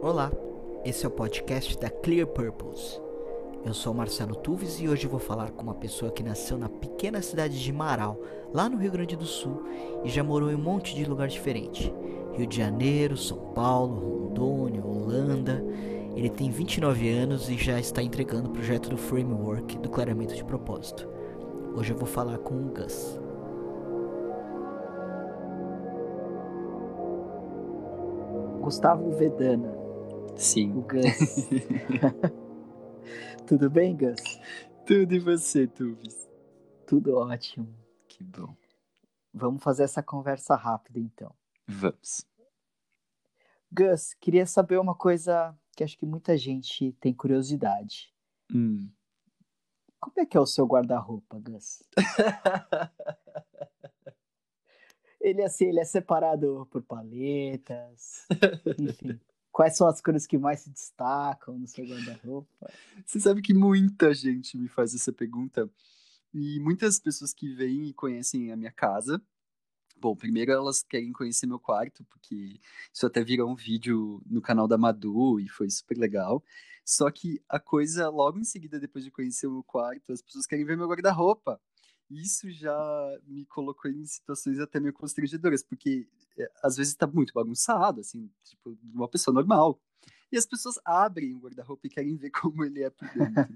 Olá, 0.00 0.30
esse 0.84 1.04
é 1.04 1.08
o 1.08 1.10
podcast 1.10 1.76
da 1.76 1.90
Clear 1.90 2.28
Purpose. 2.28 3.00
Eu 3.64 3.74
sou 3.74 3.92
Marcelo 3.92 4.36
Tuves 4.36 4.80
e 4.80 4.88
hoje 4.88 5.08
vou 5.08 5.18
falar 5.18 5.50
com 5.50 5.64
uma 5.64 5.74
pessoa 5.74 6.12
que 6.12 6.22
nasceu 6.22 6.56
na 6.56 6.68
pequena 6.68 7.20
cidade 7.20 7.60
de 7.60 7.72
Marau, 7.72 8.16
lá 8.54 8.68
no 8.68 8.76
Rio 8.76 8.92
Grande 8.92 9.16
do 9.16 9.24
Sul, 9.24 9.64
e 10.04 10.08
já 10.08 10.22
morou 10.22 10.52
em 10.52 10.54
um 10.54 10.62
monte 10.62 10.94
de 10.94 11.04
lugar 11.04 11.26
diferente. 11.26 11.92
Rio 12.32 12.46
de 12.46 12.56
Janeiro, 12.56 13.16
São 13.16 13.38
Paulo, 13.54 14.26
Rondônia, 14.28 14.86
Holanda. 14.86 15.64
Ele 16.14 16.30
tem 16.30 16.48
29 16.48 17.10
anos 17.10 17.50
e 17.50 17.56
já 17.56 17.80
está 17.80 18.00
entregando 18.00 18.50
o 18.50 18.52
projeto 18.52 18.88
do 18.88 18.96
Framework 18.96 19.78
do 19.78 19.90
Clareamento 19.90 20.36
de 20.36 20.44
Propósito. 20.44 21.08
Hoje 21.74 21.92
eu 21.92 21.98
vou 21.98 22.06
falar 22.06 22.38
com 22.38 22.54
o 22.54 22.70
Gus. 22.72 23.18
Gustavo 28.60 29.10
Vedana. 29.10 29.77
Sim. 30.38 30.72
O 30.72 30.82
Gus. 30.82 31.48
Tudo 33.44 33.68
bem, 33.68 33.96
Gus? 33.96 34.20
Tudo 34.86 35.12
e 35.12 35.18
você, 35.18 35.66
Tuvis? 35.66 36.28
Tudo 36.86 37.16
ótimo. 37.16 37.74
Que 38.06 38.22
bom. 38.22 38.54
Vamos 39.34 39.62
fazer 39.62 39.82
essa 39.82 40.00
conversa 40.00 40.54
rápida, 40.54 41.00
então. 41.00 41.34
Vamos. 41.66 42.24
Gus, 43.70 44.14
queria 44.14 44.46
saber 44.46 44.78
uma 44.78 44.94
coisa 44.94 45.58
que 45.76 45.82
acho 45.82 45.98
que 45.98 46.06
muita 46.06 46.38
gente 46.38 46.92
tem 47.00 47.12
curiosidade. 47.12 48.14
Hum. 48.54 48.88
Como 50.00 50.14
é 50.18 50.24
que 50.24 50.36
é 50.36 50.40
o 50.40 50.46
seu 50.46 50.66
guarda-roupa, 50.66 51.40
Gus? 51.40 51.82
ele, 55.20 55.42
assim, 55.42 55.66
ele 55.66 55.80
é 55.80 55.84
separado 55.84 56.66
por 56.70 56.80
paletas, 56.84 58.24
enfim. 58.78 59.20
Quais 59.58 59.76
são 59.76 59.88
as 59.88 60.00
cores 60.00 60.24
que 60.24 60.38
mais 60.38 60.60
se 60.60 60.70
destacam 60.70 61.58
no 61.58 61.66
seu 61.66 61.84
guarda-roupa? 61.84 62.72
Você 63.04 63.18
sabe 63.18 63.42
que 63.42 63.52
muita 63.52 64.14
gente 64.14 64.56
me 64.56 64.68
faz 64.68 64.94
essa 64.94 65.12
pergunta. 65.12 65.68
E 66.32 66.60
muitas 66.60 67.00
pessoas 67.00 67.34
que 67.34 67.52
vêm 67.52 67.88
e 67.88 67.92
conhecem 67.92 68.52
a 68.52 68.56
minha 68.56 68.70
casa. 68.70 69.20
Bom, 69.96 70.14
primeiro 70.14 70.52
elas 70.52 70.84
querem 70.84 71.12
conhecer 71.12 71.48
meu 71.48 71.58
quarto, 71.58 72.04
porque 72.04 72.60
isso 72.94 73.04
até 73.04 73.20
virou 73.24 73.50
um 73.50 73.56
vídeo 73.56 74.22
no 74.26 74.40
canal 74.40 74.68
da 74.68 74.78
Madu 74.78 75.40
e 75.40 75.48
foi 75.48 75.68
super 75.68 75.98
legal. 75.98 76.40
Só 76.84 77.10
que 77.10 77.42
a 77.48 77.58
coisa, 77.58 78.08
logo 78.08 78.38
em 78.38 78.44
seguida, 78.44 78.78
depois 78.78 79.04
de 79.04 79.10
conhecer 79.10 79.48
o 79.48 79.54
meu 79.54 79.64
quarto, 79.64 80.12
as 80.12 80.22
pessoas 80.22 80.46
querem 80.46 80.64
ver 80.64 80.76
meu 80.76 80.86
guarda-roupa. 80.86 81.60
Isso 82.10 82.50
já 82.50 83.18
me 83.26 83.44
colocou 83.46 83.90
em 83.90 84.04
situações 84.04 84.58
até 84.58 84.80
meio 84.80 84.94
constrangedoras, 84.94 85.62
porque 85.62 86.08
é, 86.38 86.50
às 86.62 86.76
vezes 86.76 86.94
tá 86.94 87.06
muito 87.06 87.34
bagunçado, 87.34 88.00
assim, 88.00 88.30
tipo, 88.44 88.78
uma 88.94 89.08
pessoa 89.08 89.34
normal. 89.34 89.80
E 90.30 90.36
as 90.36 90.46
pessoas 90.46 90.78
abrem 90.84 91.34
o 91.34 91.40
guarda-roupa 91.40 91.86
e 91.86 91.90
querem 91.90 92.16
ver 92.16 92.30
como 92.42 92.64
ele 92.64 92.82
é 92.82 92.90
por 92.90 93.08
dentro. 93.08 93.54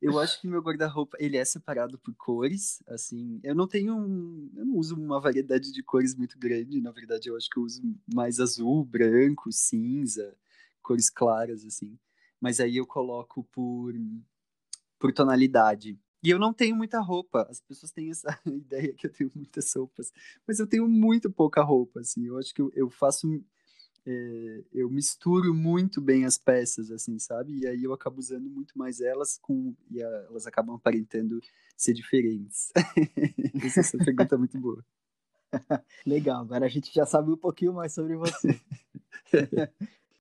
eu 0.00 0.18
acho 0.18 0.40
que 0.40 0.48
meu 0.48 0.60
guarda-roupa, 0.60 1.16
ele 1.20 1.36
é 1.36 1.44
separado 1.44 1.98
por 1.98 2.14
cores, 2.14 2.82
assim, 2.88 3.40
eu 3.42 3.54
não 3.54 3.66
tenho, 3.66 4.50
eu 4.56 4.64
não 4.64 4.76
uso 4.76 4.96
uma 4.96 5.20
variedade 5.20 5.72
de 5.72 5.82
cores 5.82 6.14
muito 6.14 6.38
grande, 6.38 6.80
na 6.80 6.90
verdade 6.90 7.28
eu 7.28 7.36
acho 7.36 7.48
que 7.48 7.58
eu 7.58 7.62
uso 7.62 7.82
mais 8.12 8.40
azul, 8.40 8.84
branco, 8.84 9.50
cinza, 9.52 10.36
cores 10.82 11.10
claras, 11.10 11.64
assim. 11.64 11.98
Mas 12.40 12.60
aí 12.60 12.76
eu 12.76 12.86
coloco 12.86 13.44
por, 13.44 13.94
por 14.98 15.12
tonalidade. 15.12 15.98
E 16.22 16.30
eu 16.30 16.38
não 16.38 16.52
tenho 16.52 16.74
muita 16.76 17.00
roupa. 17.00 17.46
As 17.50 17.60
pessoas 17.60 17.92
têm 17.92 18.10
essa 18.10 18.28
ideia 18.46 18.92
que 18.94 19.06
eu 19.06 19.12
tenho 19.12 19.30
muitas 19.34 19.72
roupas. 19.74 20.12
Mas 20.46 20.58
eu 20.58 20.66
tenho 20.66 20.88
muito 20.88 21.30
pouca 21.30 21.62
roupa, 21.62 22.00
assim. 22.00 22.26
Eu 22.26 22.38
acho 22.38 22.54
que 22.54 22.62
eu, 22.62 22.70
eu 22.74 22.90
faço... 22.90 23.42
É, 24.08 24.64
eu 24.72 24.88
misturo 24.88 25.52
muito 25.52 26.00
bem 26.00 26.24
as 26.24 26.38
peças, 26.38 26.92
assim, 26.92 27.18
sabe? 27.18 27.58
E 27.58 27.66
aí 27.66 27.82
eu 27.82 27.92
acabo 27.92 28.20
usando 28.20 28.48
muito 28.48 28.78
mais 28.78 29.00
elas 29.00 29.36
com... 29.36 29.74
E 29.90 30.02
a, 30.02 30.06
elas 30.28 30.46
acabam 30.46 30.76
aparentando 30.76 31.40
ser 31.76 31.92
diferentes. 31.92 32.72
Essa 33.76 33.98
pergunta 33.98 34.34
é 34.34 34.38
muito 34.38 34.58
boa. 34.58 34.84
Legal, 36.06 36.42
agora 36.42 36.66
a 36.66 36.68
gente 36.68 36.92
já 36.92 37.04
sabe 37.04 37.30
um 37.30 37.36
pouquinho 37.36 37.72
mais 37.72 37.92
sobre 37.92 38.16
você. 38.16 38.60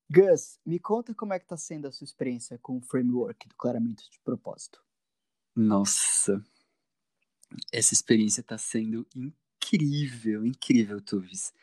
Gus, 0.09 0.59
me 0.65 0.79
conta 0.79 1.13
como 1.15 1.33
é 1.33 1.39
que 1.39 1.47
tá 1.47 1.57
sendo 1.57 1.87
a 1.87 1.91
sua 1.91 2.05
experiência 2.05 2.59
com 2.59 2.77
o 2.77 2.81
framework 2.81 3.47
do 3.47 3.55
clareamento 3.55 4.03
de 4.09 4.19
propósito. 4.19 4.84
Nossa, 5.55 6.43
essa 7.71 7.93
experiência 7.93 8.41
está 8.41 8.57
sendo 8.57 9.07
incrível, 9.15 10.45
incrível, 10.45 10.99
Tuvis. 10.99 11.53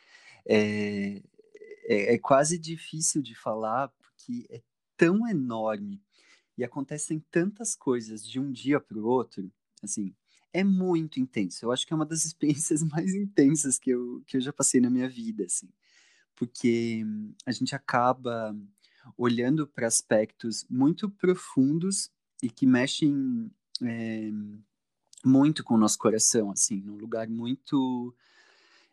É, 0.46 1.22
é, 1.84 2.14
é, 2.14 2.18
quase 2.18 2.58
difícil 2.58 3.20
de 3.22 3.34
falar 3.34 3.88
porque 3.88 4.46
é 4.50 4.62
tão 4.96 5.28
enorme 5.28 6.02
e 6.56 6.64
acontecem 6.64 7.20
tantas 7.30 7.76
coisas 7.76 8.26
de 8.26 8.40
um 8.40 8.50
dia 8.50 8.80
para 8.80 8.98
o 8.98 9.04
outro, 9.04 9.50
assim, 9.82 10.14
é 10.52 10.64
muito 10.64 11.20
intenso. 11.20 11.64
Eu 11.64 11.72
acho 11.72 11.86
que 11.86 11.92
é 11.92 11.96
uma 11.96 12.06
das 12.06 12.24
experiências 12.26 12.82
mais 12.82 13.14
intensas 13.14 13.78
que 13.78 13.90
eu, 13.90 14.22
que 14.26 14.36
eu 14.36 14.40
já 14.40 14.52
passei 14.52 14.80
na 14.80 14.90
minha 14.90 15.08
vida, 15.08 15.44
assim, 15.44 15.68
porque 16.34 17.04
a 17.44 17.52
gente 17.52 17.74
acaba 17.74 18.56
olhando 19.16 19.66
para 19.66 19.86
aspectos 19.86 20.64
muito 20.70 21.10
profundos 21.10 22.10
e 22.42 22.48
que 22.50 22.66
mexem 22.66 23.50
é, 23.84 24.30
muito 25.24 25.64
com 25.64 25.74
o 25.74 25.78
nosso 25.78 25.98
coração, 25.98 26.50
assim, 26.50 26.80
num 26.80 26.96
lugar 26.96 27.28
muito 27.28 28.14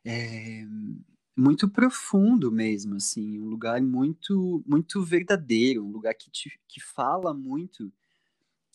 é, 0.05 0.66
muito 1.35 1.69
profundo 1.69 2.51
mesmo, 2.51 2.95
assim, 2.95 3.39
um 3.39 3.45
lugar 3.45 3.81
muito 3.81 4.63
muito 4.67 5.03
verdadeiro, 5.03 5.85
um 5.85 5.91
lugar 5.91 6.13
que 6.13 6.29
te, 6.29 6.59
que 6.67 6.81
fala 6.81 7.33
muito 7.33 7.91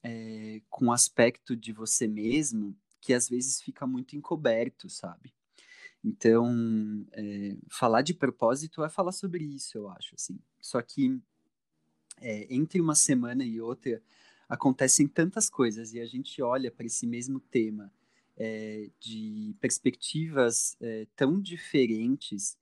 é, 0.03 0.61
com 0.71 0.87
o 0.87 0.93
aspecto 0.93 1.57
de 1.57 1.73
você 1.73 2.07
mesmo 2.07 2.77
que 3.01 3.13
às 3.13 3.29
vezes 3.29 3.61
fica 3.61 3.87
muito 3.87 4.17
encoberto, 4.17 4.89
sabe? 4.89 5.35
Então, 6.03 7.07
é, 7.13 7.57
falar 7.71 8.03
de 8.03 8.15
propósito 8.15 8.83
é 8.83 8.89
falar 8.89 9.13
sobre 9.13 9.45
isso, 9.45 9.77
eu 9.77 9.89
acho, 9.91 10.15
assim. 10.15 10.39
Só 10.61 10.81
que 10.81 11.21
é, 12.21 12.47
entre 12.55 12.81
uma 12.81 12.95
semana 12.95 13.45
e 13.45 13.61
outra, 13.61 14.03
acontecem 14.49 15.07
tantas 15.07 15.49
coisas 15.49 15.93
e 15.93 16.01
a 16.01 16.07
gente 16.07 16.41
olha 16.43 16.71
para 16.71 16.87
esse 16.87 17.07
mesmo 17.07 17.41
tema 17.41 17.93
é, 18.37 18.91
de 19.01 19.55
perspectivas 19.61 20.77
é, 20.81 21.07
tão 21.17 21.41
diferentes 21.41 22.57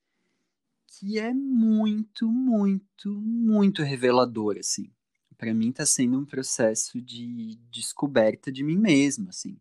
que 0.87 1.19
é 1.19 1.32
muito, 1.32 2.31
muito, 2.31 3.10
muito 3.20 3.82
revelador, 3.82 4.59
assim. 4.59 4.91
Para 5.38 5.54
mim 5.54 5.70
está 5.70 5.87
sendo 5.87 6.19
um 6.19 6.25
processo 6.25 7.00
de 7.00 7.59
descoberta 7.70 8.53
de 8.53 8.62
mim 8.62 8.76
mesma, 8.76 9.31
assim, 9.31 9.59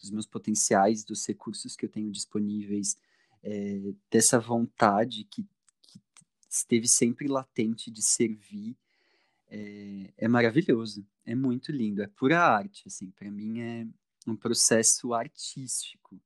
dos 0.00 0.10
meus 0.10 0.26
potenciais, 0.26 1.04
dos 1.04 1.26
recursos 1.26 1.76
que 1.76 1.86
eu 1.86 1.88
tenho 1.88 2.10
disponíveis, 2.10 2.96
é, 3.42 3.94
dessa 4.10 4.38
vontade 4.38 5.24
que, 5.24 5.42
que 5.82 6.00
esteve 6.50 6.88
sempre 6.88 7.28
latente 7.28 7.90
de 7.90 8.02
servir 8.02 8.76
é, 9.52 10.14
é 10.16 10.28
maravilhoso, 10.28 11.06
é 11.26 11.34
muito 11.34 11.70
lindo, 11.70 12.02
é 12.02 12.06
pura 12.06 12.40
arte, 12.40 12.84
assim, 12.86 13.10
para 13.10 13.30
mim 13.30 13.60
é 13.60 13.86
um 14.26 14.34
processo 14.34 15.12
artístico, 15.12 16.18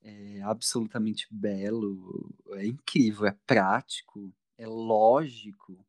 é 0.00 0.40
absolutamente 0.42 1.26
belo, 1.28 2.32
é 2.52 2.64
incrível, 2.64 3.26
é 3.26 3.36
prático, 3.44 4.32
é 4.56 4.66
lógico, 4.66 5.84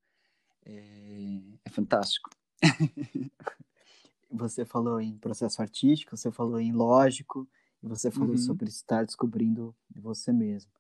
é, 0.65 1.41
é 1.63 1.69
fantástico. 1.69 2.31
você 4.31 4.65
falou 4.65 4.99
em 4.99 5.15
processo 5.17 5.61
artístico, 5.61 6.17
você 6.17 6.31
falou 6.31 6.59
em 6.59 6.71
lógico, 6.71 7.47
e 7.83 7.87
você 7.87 8.09
falou 8.09 8.31
uhum. 8.31 8.37
sobre 8.37 8.67
estar 8.67 9.05
descobrindo 9.05 9.75
você 9.95 10.31
mesmo. 10.31 10.71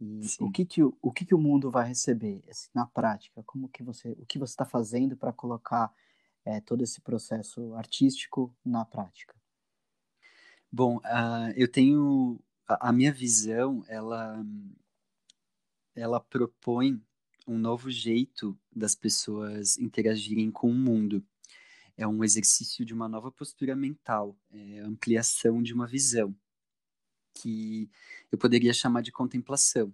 E 0.00 0.20
o 0.40 0.50
que 0.50 0.64
que 0.64 0.82
o, 0.82 0.96
o 1.00 1.12
que 1.12 1.24
que 1.24 1.34
o 1.34 1.38
mundo 1.38 1.70
vai 1.70 1.88
receber 1.88 2.42
assim, 2.48 2.68
na 2.74 2.86
prática? 2.86 3.42
Como 3.44 3.68
que 3.68 3.82
você, 3.82 4.10
o 4.12 4.26
que 4.26 4.38
você 4.38 4.52
está 4.52 4.64
fazendo 4.64 5.16
para 5.16 5.32
colocar 5.32 5.92
é, 6.44 6.60
todo 6.60 6.82
esse 6.82 7.00
processo 7.00 7.74
artístico 7.74 8.54
na 8.64 8.84
prática? 8.84 9.34
Bom, 10.70 10.96
uh, 10.98 11.52
eu 11.54 11.70
tenho 11.70 12.40
a, 12.66 12.88
a, 12.88 12.92
minha 12.92 13.12
visão, 13.12 13.84
ela 13.88 14.44
ela 15.94 16.18
propõe 16.18 17.00
um 17.46 17.56
novo 17.56 17.88
jeito 17.88 18.58
das 18.74 18.96
pessoas 18.96 19.78
interagirem 19.78 20.50
com 20.50 20.68
o 20.68 20.74
mundo. 20.74 21.24
É 21.96 22.04
um 22.04 22.24
exercício 22.24 22.84
de 22.84 22.92
uma 22.92 23.08
nova 23.08 23.30
postura 23.30 23.76
mental, 23.76 24.36
é 24.50 24.80
ampliação 24.80 25.62
de 25.62 25.72
uma 25.72 25.86
visão 25.86 26.34
que 27.34 27.90
eu 28.30 28.38
poderia 28.38 28.72
chamar 28.72 29.02
de 29.02 29.12
contemplação. 29.12 29.92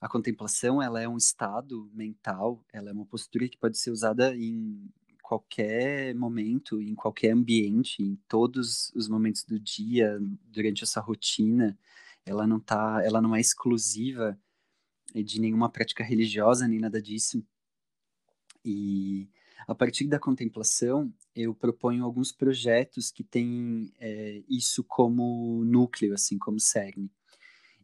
A 0.00 0.08
contemplação, 0.08 0.82
ela 0.82 1.00
é 1.00 1.08
um 1.08 1.16
estado 1.16 1.88
mental, 1.94 2.64
ela 2.72 2.90
é 2.90 2.92
uma 2.92 3.06
postura 3.06 3.48
que 3.48 3.56
pode 3.56 3.78
ser 3.78 3.90
usada 3.90 4.36
em 4.36 4.90
qualquer 5.22 6.14
momento, 6.14 6.82
em 6.82 6.94
qualquer 6.94 7.30
ambiente, 7.30 8.02
em 8.02 8.16
todos 8.28 8.92
os 8.94 9.08
momentos 9.08 9.44
do 9.44 9.58
dia, 9.60 10.18
durante 10.44 10.82
essa 10.82 11.00
rotina. 11.00 11.78
Ela 12.26 12.46
não 12.46 12.58
tá, 12.58 13.00
ela 13.04 13.22
não 13.22 13.34
é 13.34 13.40
exclusiva 13.40 14.38
de 15.14 15.40
nenhuma 15.40 15.70
prática 15.70 16.02
religiosa 16.02 16.66
nem 16.66 16.80
nada 16.80 17.00
disso. 17.00 17.42
E 18.64 19.28
a 19.66 19.74
partir 19.74 20.06
da 20.06 20.18
contemplação, 20.18 21.12
eu 21.34 21.54
proponho 21.54 22.04
alguns 22.04 22.32
projetos 22.32 23.10
que 23.10 23.22
têm 23.22 23.92
é, 23.98 24.42
isso 24.48 24.82
como 24.84 25.64
núcleo, 25.64 26.14
assim, 26.14 26.38
como 26.38 26.58
cerne. 26.58 27.10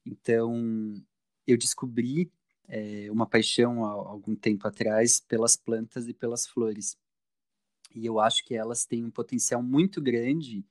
Então, 0.05 0.95
eu 1.47 1.57
descobri 1.57 2.31
é, 2.67 3.11
uma 3.11 3.27
paixão 3.27 3.85
há 3.85 3.91
algum 3.91 4.35
tempo 4.35 4.67
atrás 4.67 5.21
pelas 5.21 5.57
plantas 5.57 6.07
e 6.09 6.15
pelas 6.15 6.47
flores. 6.47 6.97
E 7.95 8.05
eu 8.05 8.21
acho 8.21 8.45
que 8.45 8.55
elas 8.55 8.85
têm 8.85 9.05
um 9.05 9.11
potencial 9.11 9.63
muito 9.63 10.01
grande 10.01 10.65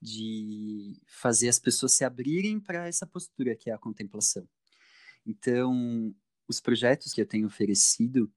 de 0.00 1.00
fazer 1.06 1.48
as 1.48 1.58
pessoas 1.58 1.94
se 1.94 2.04
abrirem 2.04 2.58
para 2.58 2.86
essa 2.86 3.06
postura 3.06 3.56
que 3.56 3.70
é 3.70 3.72
a 3.72 3.78
contemplação. 3.78 4.48
Então, 5.26 6.14
os 6.48 6.60
projetos 6.60 7.12
que 7.12 7.20
eu 7.20 7.26
tenho 7.26 7.46
oferecido 7.46 8.30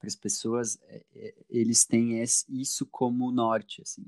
para 0.00 0.08
as 0.08 0.16
pessoas, 0.16 0.78
é, 0.84 1.04
é, 1.14 1.34
eles 1.50 1.84
têm 1.84 2.22
isso 2.48 2.86
como 2.86 3.30
norte, 3.30 3.82
assim. 3.82 4.04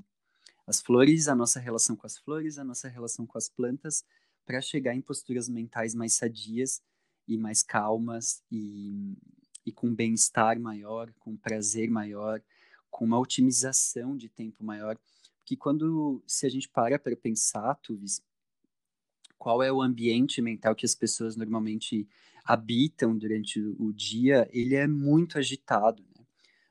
As 0.65 0.81
flores, 0.81 1.27
a 1.27 1.35
nossa 1.35 1.59
relação 1.59 1.95
com 1.95 2.07
as 2.07 2.17
flores, 2.17 2.57
a 2.57 2.63
nossa 2.63 2.89
relação 2.89 3.27
com 3.27 3.37
as 3.37 3.47
plantas, 3.47 4.03
para 4.43 4.59
chegar 4.59 4.95
em 4.95 5.01
posturas 5.01 5.47
mentais 5.47 5.93
mais 5.93 6.13
sadias 6.13 6.81
e 7.27 7.37
mais 7.37 7.61
calmas 7.61 8.41
e, 8.51 9.15
e 9.65 9.71
com 9.71 9.93
bem-estar 9.93 10.59
maior, 10.59 11.13
com 11.19 11.37
prazer 11.37 11.89
maior, 11.89 12.41
com 12.89 13.05
uma 13.05 13.19
otimização 13.19 14.17
de 14.17 14.27
tempo 14.27 14.63
maior. 14.63 14.97
Porque 15.39 15.55
quando, 15.55 16.23
se 16.25 16.45
a 16.45 16.49
gente 16.49 16.67
para 16.67 16.97
para 16.97 17.15
pensar, 17.15 17.75
Tuvis, 17.75 18.21
qual 19.37 19.61
é 19.61 19.71
o 19.71 19.81
ambiente 19.81 20.41
mental 20.41 20.73
que 20.73 20.85
as 20.85 20.95
pessoas 20.95 21.35
normalmente 21.35 22.07
habitam 22.43 23.17
durante 23.17 23.59
o 23.59 23.93
dia, 23.93 24.49
ele 24.51 24.75
é 24.75 24.87
muito 24.87 25.37
agitado. 25.37 26.03
Né? 26.17 26.25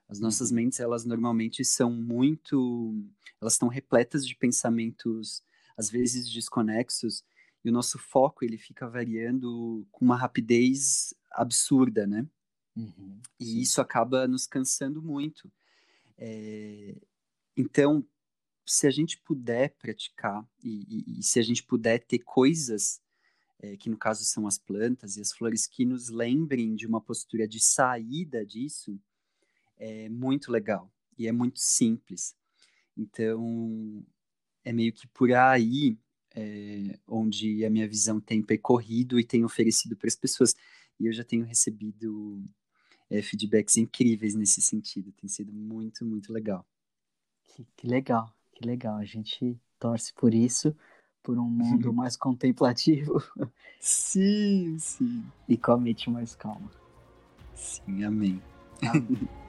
As 0.08 0.20
nossas 0.20 0.50
uhum. 0.50 0.56
mentes, 0.56 0.80
elas 0.80 1.04
normalmente 1.04 1.64
são 1.64 1.90
muito, 1.90 2.94
elas 3.40 3.54
estão 3.54 3.68
repletas 3.68 4.26
de 4.26 4.36
pensamentos, 4.36 5.42
às 5.76 5.90
vezes 5.90 6.30
desconexos, 6.30 7.24
e 7.64 7.70
o 7.70 7.72
nosso 7.72 7.98
foco 7.98 8.44
ele 8.44 8.58
fica 8.58 8.88
variando 8.88 9.86
com 9.90 10.04
uma 10.04 10.16
rapidez 10.16 11.14
absurda, 11.30 12.06
né? 12.06 12.26
Uhum, 12.74 13.20
e 13.38 13.62
isso 13.62 13.80
acaba 13.80 14.26
nos 14.26 14.46
cansando 14.46 15.00
muito. 15.00 15.50
É... 16.18 16.96
Então, 17.56 18.04
se 18.66 18.86
a 18.86 18.90
gente 18.90 19.18
puder 19.18 19.76
praticar 19.78 20.46
e, 20.62 20.86
e, 20.88 21.20
e 21.20 21.22
se 21.22 21.38
a 21.38 21.42
gente 21.42 21.62
puder 21.62 21.98
ter 22.00 22.20
coisas 22.20 23.00
é, 23.62 23.76
que 23.76 23.88
no 23.88 23.96
caso 23.96 24.24
são 24.24 24.46
as 24.46 24.58
plantas 24.58 25.16
e 25.16 25.20
as 25.20 25.32
flores, 25.32 25.66
que 25.66 25.84
nos 25.84 26.08
lembrem 26.08 26.74
de 26.74 26.86
uma 26.86 27.00
postura 27.00 27.46
de 27.46 27.60
saída 27.60 28.44
disso, 28.44 29.00
é 29.78 30.08
muito 30.08 30.50
legal 30.50 30.92
e 31.16 31.28
é 31.28 31.32
muito 31.32 31.60
simples. 31.60 32.34
Então, 32.96 34.04
é 34.64 34.72
meio 34.72 34.92
que 34.92 35.06
por 35.06 35.32
aí 35.32 35.96
é, 36.34 36.98
onde 37.06 37.64
a 37.64 37.70
minha 37.70 37.88
visão 37.88 38.20
tem 38.20 38.42
percorrido 38.42 39.18
e 39.18 39.24
tem 39.24 39.44
oferecido 39.44 39.96
para 39.96 40.08
as 40.08 40.16
pessoas. 40.16 40.54
E 40.98 41.06
eu 41.06 41.12
já 41.12 41.24
tenho 41.24 41.44
recebido 41.44 42.44
é, 43.08 43.22
feedbacks 43.22 43.76
incríveis 43.76 44.34
nesse 44.34 44.60
sentido. 44.60 45.12
Tem 45.12 45.28
sido 45.28 45.52
muito, 45.52 46.04
muito 46.04 46.32
legal. 46.32 46.66
Que, 47.44 47.64
que 47.76 47.86
legal, 47.86 48.34
que 48.52 48.66
legal. 48.66 48.96
A 48.96 49.04
gente 49.04 49.60
torce 49.78 50.12
por 50.14 50.34
isso 50.34 50.74
por 51.22 51.38
um 51.38 51.48
mundo 51.48 51.92
mais 51.94 52.16
contemplativo. 52.16 53.22
Sim, 53.80 54.76
sim. 54.78 55.24
E 55.48 55.56
com 55.56 55.72
a 55.72 55.78
mente 55.78 56.10
mais 56.10 56.34
calma. 56.34 56.70
Sim, 57.54 58.04
amém. 58.04 58.42
amém. 58.82 59.28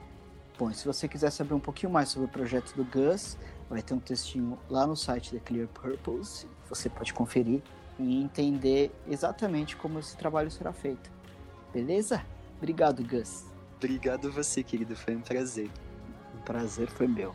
Bom, 0.56 0.72
se 0.72 0.86
você 0.86 1.08
quiser 1.08 1.30
saber 1.30 1.54
um 1.54 1.60
pouquinho 1.60 1.90
mais 1.90 2.10
sobre 2.10 2.28
o 2.28 2.30
projeto 2.30 2.74
do 2.76 2.84
Gus, 2.84 3.36
vai 3.68 3.82
ter 3.82 3.92
um 3.92 3.98
textinho 3.98 4.56
lá 4.70 4.86
no 4.86 4.96
site 4.96 5.34
da 5.34 5.40
Clear 5.40 5.66
Purpose. 5.68 6.46
Você 6.68 6.88
pode 6.88 7.12
conferir 7.12 7.60
e 7.98 8.22
entender 8.22 8.92
exatamente 9.08 9.76
como 9.76 9.98
esse 9.98 10.16
trabalho 10.16 10.50
será 10.50 10.72
feito. 10.72 11.10
Beleza? 11.72 12.24
Obrigado, 12.58 13.02
Gus. 13.02 13.46
Obrigado 13.76 14.30
você, 14.30 14.62
querido. 14.62 14.94
Foi 14.94 15.16
um 15.16 15.20
prazer. 15.20 15.68
O 16.38 16.42
prazer 16.44 16.88
foi 16.88 17.08
meu. 17.08 17.34